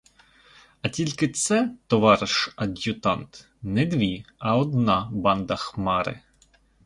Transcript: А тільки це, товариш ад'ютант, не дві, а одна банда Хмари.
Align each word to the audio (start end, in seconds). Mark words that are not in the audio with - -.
А 0.81 0.89
тільки 0.89 1.27
це, 1.29 1.73
товариш 1.87 2.53
ад'ютант, 2.55 3.47
не 3.61 3.85
дві, 3.85 4.25
а 4.37 4.57
одна 4.57 5.09
банда 5.11 5.55
Хмари. 5.55 6.19